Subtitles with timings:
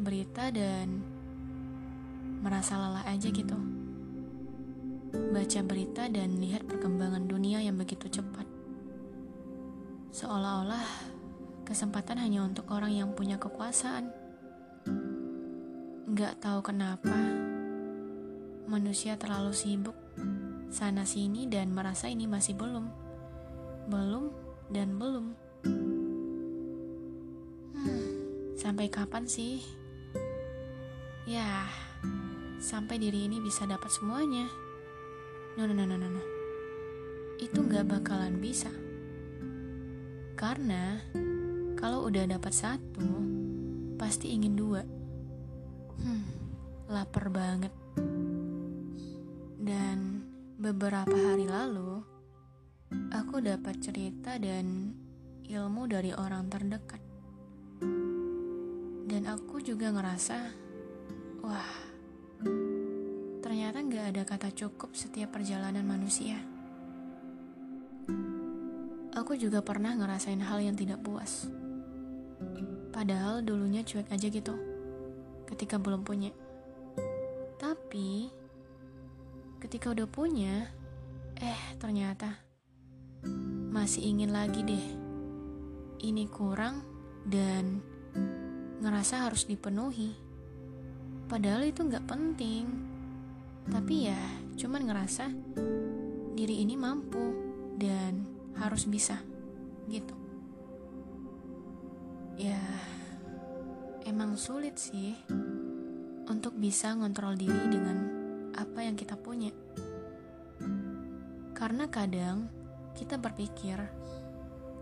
[0.00, 1.04] berita dan
[2.40, 3.56] merasa lelah aja gitu.
[5.12, 8.48] Baca berita dan lihat perkembangan dunia yang begitu cepat.
[10.10, 10.86] Seolah-olah
[11.68, 14.10] kesempatan hanya untuk orang yang punya kekuasaan.
[16.10, 17.14] Gak tahu kenapa,
[18.66, 19.94] manusia terlalu sibuk
[20.70, 22.86] sana sini dan merasa ini masih belum.
[23.90, 24.30] Belum
[24.70, 25.26] dan belum.
[28.54, 29.79] Sampai kapan sih?
[31.28, 31.68] Ya,
[32.56, 34.48] sampai diri ini bisa dapat semuanya.
[35.60, 36.22] No, no, no, no, no.
[37.36, 38.72] Itu gak bakalan bisa.
[40.36, 40.96] Karena
[41.76, 43.08] kalau udah dapat satu,
[44.00, 44.80] pasti ingin dua.
[46.00, 46.24] Hmm,
[46.88, 47.72] lapar banget.
[49.60, 50.24] Dan
[50.56, 52.00] beberapa hari lalu,
[53.12, 54.96] aku dapat cerita dan
[55.44, 57.10] ilmu dari orang terdekat
[59.10, 60.54] dan aku juga ngerasa,
[63.70, 66.42] ternyata gak ada kata cukup setiap perjalanan manusia.
[69.14, 71.46] Aku juga pernah ngerasain hal yang tidak puas.
[72.90, 74.58] Padahal dulunya cuek aja gitu,
[75.46, 76.34] ketika belum punya.
[77.62, 78.34] Tapi,
[79.62, 80.66] ketika udah punya,
[81.38, 82.42] eh ternyata
[83.70, 84.86] masih ingin lagi deh.
[86.10, 86.82] Ini kurang
[87.22, 87.78] dan
[88.82, 90.18] ngerasa harus dipenuhi.
[91.30, 92.89] Padahal itu nggak penting.
[93.68, 94.20] Tapi ya,
[94.56, 95.28] cuman ngerasa
[96.32, 97.20] diri ini mampu
[97.76, 98.24] dan
[98.56, 99.20] harus bisa.
[99.90, 100.14] Gitu.
[102.40, 102.60] Ya,
[104.08, 105.12] emang sulit sih
[106.30, 107.98] untuk bisa ngontrol diri dengan
[108.56, 109.52] apa yang kita punya.
[111.52, 112.48] Karena kadang
[112.96, 113.76] kita berpikir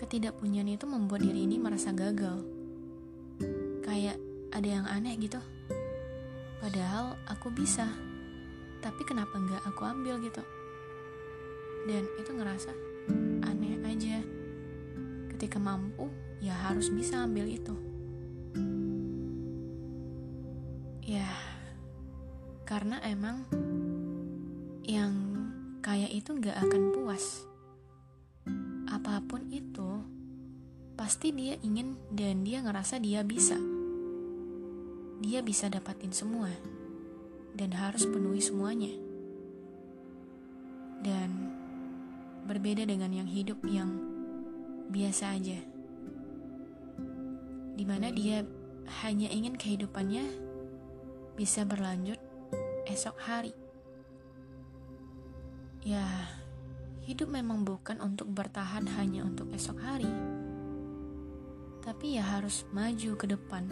[0.00, 2.42] ketidakpunyaan itu membuat diri ini merasa gagal
[3.86, 4.16] kayak
[4.50, 5.38] ada yang aneh gitu.
[6.62, 7.86] Padahal aku bisa,
[8.82, 10.42] tapi kenapa nggak aku ambil gitu?
[11.86, 12.74] Dan itu ngerasa
[13.46, 14.18] aneh aja.
[15.30, 16.10] Ketika mampu,
[16.42, 17.74] ya harus bisa ambil itu.
[21.06, 21.30] Ya,
[22.66, 23.46] karena emang
[24.82, 25.14] yang
[25.78, 27.46] kayak itu nggak akan puas.
[28.90, 30.02] Apa pun itu,
[30.98, 33.56] pasti dia ingin dan dia ngerasa dia bisa
[35.22, 36.50] dia bisa dapatin semua
[37.52, 38.92] dan harus penuhi semuanya.
[41.02, 41.52] Dan
[42.46, 43.98] berbeda dengan yang hidup yang
[44.92, 45.58] biasa aja.
[47.72, 48.44] Di mana dia
[49.02, 50.26] hanya ingin kehidupannya
[51.34, 52.20] bisa berlanjut
[52.86, 53.54] esok hari.
[55.82, 56.06] Ya,
[57.02, 60.10] hidup memang bukan untuk bertahan hanya untuk esok hari.
[61.82, 63.66] Tapi ya harus maju ke depan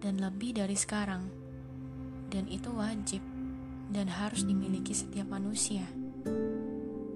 [0.00, 1.45] dan lebih dari sekarang.
[2.28, 3.22] Dan itu wajib
[3.90, 5.86] dan harus dimiliki setiap manusia.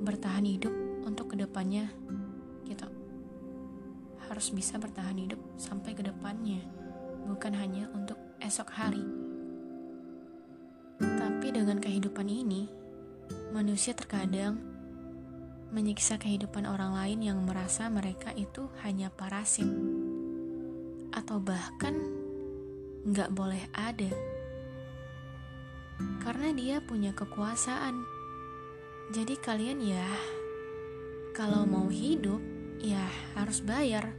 [0.01, 0.73] Bertahan hidup
[1.03, 1.91] untuk ke depannya
[2.65, 2.87] kita
[4.31, 6.63] harus bisa bertahan hidup sampai ke depannya,
[7.27, 9.03] bukan hanya untuk esok hari.
[11.03, 12.71] Tapi dengan kehidupan ini,
[13.51, 14.63] manusia terkadang
[15.75, 19.67] menyiksa kehidupan orang lain yang merasa mereka itu hanya parasit,
[21.11, 21.99] atau bahkan
[23.03, 24.15] nggak boleh ada.
[26.23, 28.05] Karena dia punya kekuasaan.
[29.11, 30.07] Jadi kalian ya,
[31.35, 32.39] kalau mau hidup,
[32.79, 33.03] ya
[33.37, 34.15] harus bayar.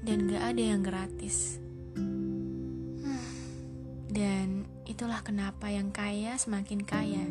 [0.00, 1.60] Dan gak ada yang gratis.
[1.96, 3.24] Hmm,
[4.08, 7.26] dan itulah kenapa yang kaya semakin kaya.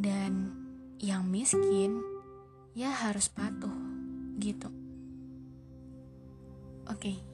[0.00, 0.54] Dan
[1.02, 2.00] yang miskin,
[2.72, 3.74] ya harus patuh.
[4.40, 4.70] Gitu.
[6.88, 7.12] Oke.
[7.14, 7.30] Okay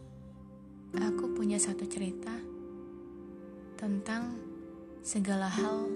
[1.03, 2.33] aku punya satu cerita
[3.77, 4.38] tentang
[5.06, 5.87] segala hal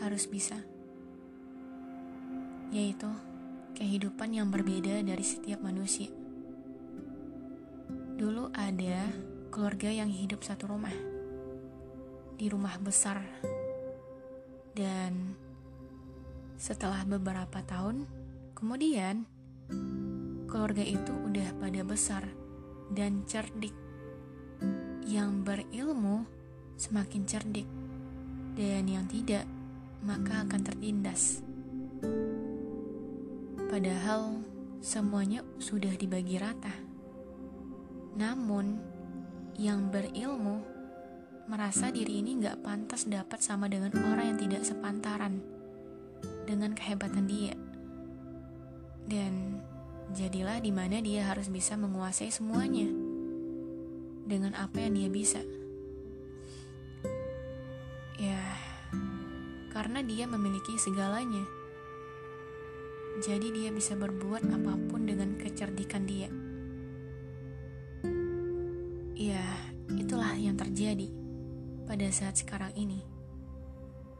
[0.00, 0.56] harus bisa,
[2.72, 3.04] yaitu
[3.76, 6.08] kehidupan yang berbeda dari setiap manusia.
[8.16, 9.12] Dulu ada
[9.52, 10.96] keluarga yang hidup satu rumah,
[12.40, 13.20] di rumah besar,
[14.72, 15.36] dan
[16.56, 18.08] setelah beberapa tahun
[18.56, 19.28] kemudian,
[20.48, 22.24] keluarga itu udah pada besar
[22.88, 23.76] dan cerdik.
[25.04, 26.24] Yang berilmu
[26.80, 27.68] semakin cerdik,
[28.54, 29.46] dan yang tidak
[30.00, 31.44] maka akan tertindas.
[33.70, 34.42] Padahal
[34.80, 36.72] semuanya sudah dibagi rata.
[38.18, 38.80] Namun,
[39.54, 40.64] yang berilmu
[41.46, 45.38] merasa diri ini gak pantas dapat sama dengan orang yang tidak sepantaran
[46.48, 47.54] dengan kehebatan dia.
[49.06, 49.62] Dan
[50.16, 52.90] jadilah di mana dia harus bisa menguasai semuanya
[54.26, 55.42] dengan apa yang dia bisa.
[58.20, 58.36] Ya,
[59.72, 61.40] karena dia memiliki segalanya.
[63.24, 66.28] Jadi dia bisa berbuat apa pun dengan kecerdikan dia.
[69.16, 69.40] Ya,
[69.96, 71.08] itulah yang terjadi
[71.88, 73.00] pada saat sekarang ini.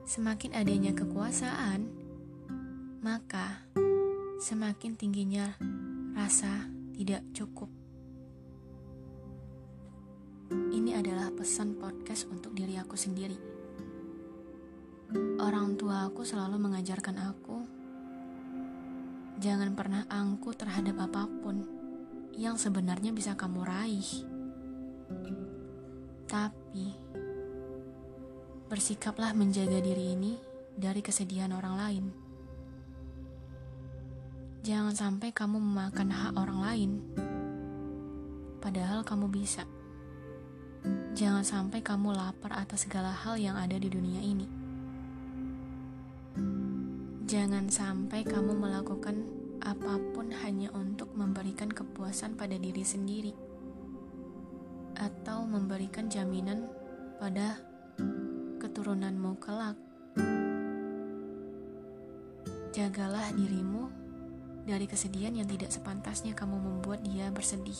[0.08, 1.92] Semakin adanya kekuasaan,
[3.04, 3.68] maka
[4.40, 5.60] semakin tingginya
[6.16, 7.68] rasa tidak cukup.
[10.50, 13.59] Ini adalah pesan podcast untuk diri aku sendiri.
[15.42, 17.66] Orang tua aku selalu mengajarkan aku,
[19.42, 21.66] jangan pernah angku terhadap apa pun
[22.38, 24.10] yang sebenarnya bisa kamu raih.
[26.30, 26.94] Tapi,
[28.70, 30.38] bersikaplah menjaga diri ini
[30.78, 32.04] dari kesedihan orang lain.
[34.62, 36.90] Jangan sampai kamu memakan hak orang lain,
[38.62, 39.66] padahal kamu bisa.
[41.18, 44.59] Jangan sampai kamu lapar atas segala hal yang ada di dunia ini.
[47.30, 49.22] Jangan sampai kamu melakukan
[49.62, 53.30] apa pun hanya untuk memberikan kepuasan pada diri sendiri,
[54.98, 56.66] atau memberikan jaminan
[57.22, 57.54] pada
[58.58, 59.78] keturunanmu kelak.
[62.74, 63.86] Jagalah dirimu
[64.66, 67.78] dari kesedihan yang tidak sepantasnya kamu membuat dia bersedih.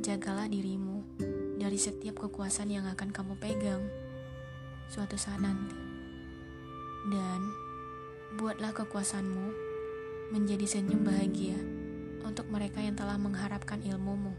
[0.00, 1.04] Jagalah dirimu
[1.60, 3.84] dari setiap kekuasaan yang akan kamu pegang
[4.88, 5.91] suatu saat nanti.
[7.10, 7.40] Dan
[8.38, 9.46] buatlah kekuasaanmu
[10.32, 11.58] menjadi senyum bahagia
[12.24, 14.32] untuk mereka yang telah mengharapkan ilmumu.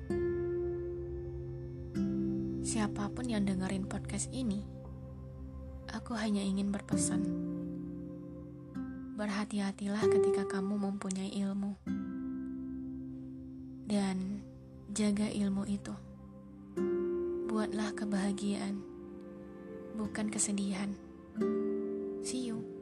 [2.63, 4.63] Siapa pun yang dengerin podcast ini,
[5.93, 7.21] aku hanya ingin berpesan.
[9.13, 11.77] Berhati-hatilah ketika kamu mempunyai ilmu.
[13.85, 14.41] Dan
[14.89, 15.93] jaga ilmu itu.
[17.45, 18.81] Buatlah kebahagiaan,
[19.93, 20.97] bukan kesedihan.
[22.23, 22.72] See you.